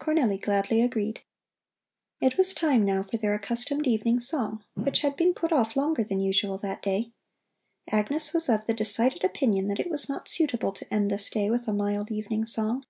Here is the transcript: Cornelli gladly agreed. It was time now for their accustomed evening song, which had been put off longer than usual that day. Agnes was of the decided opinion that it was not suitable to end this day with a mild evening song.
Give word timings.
Cornelli 0.00 0.38
gladly 0.42 0.80
agreed. 0.82 1.20
It 2.20 2.36
was 2.36 2.52
time 2.52 2.84
now 2.84 3.04
for 3.04 3.16
their 3.16 3.32
accustomed 3.36 3.86
evening 3.86 4.18
song, 4.18 4.64
which 4.74 5.02
had 5.02 5.14
been 5.16 5.32
put 5.34 5.52
off 5.52 5.76
longer 5.76 6.02
than 6.02 6.18
usual 6.20 6.58
that 6.58 6.82
day. 6.82 7.12
Agnes 7.88 8.32
was 8.32 8.48
of 8.48 8.66
the 8.66 8.74
decided 8.74 9.22
opinion 9.22 9.68
that 9.68 9.78
it 9.78 9.88
was 9.88 10.08
not 10.08 10.28
suitable 10.28 10.72
to 10.72 10.92
end 10.92 11.12
this 11.12 11.30
day 11.30 11.48
with 11.48 11.68
a 11.68 11.72
mild 11.72 12.10
evening 12.10 12.44
song. 12.44 12.86